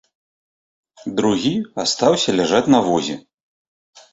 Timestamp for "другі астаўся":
1.19-2.29